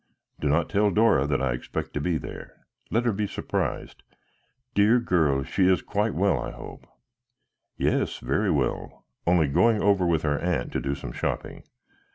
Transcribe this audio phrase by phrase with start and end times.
[0.39, 4.01] "Do not tell Dora that I expect to be there; let her be surprised.
[4.73, 6.87] Dear girl, she is quite well, I hope?"
[7.77, 11.65] "Yes, very well; only going over with her aunt to do some shopping.